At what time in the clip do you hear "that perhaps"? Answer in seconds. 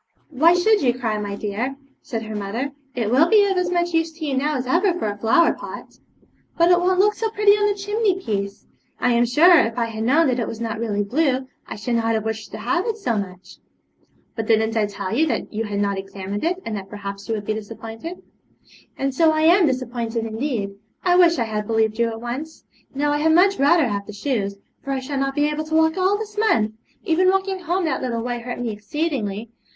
16.77-17.27